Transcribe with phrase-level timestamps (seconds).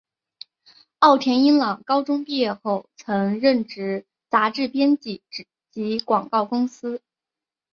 [0.97, 5.21] 奥田英朗高中毕业后曾任职杂志编辑
[5.69, 7.03] 及广告公司。